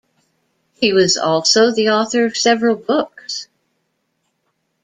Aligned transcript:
He 0.73 0.93
was 0.93 1.15
also 1.15 1.69
the 1.69 1.89
author 1.89 2.25
of 2.25 2.35
several 2.35 2.75
books. 2.75 3.47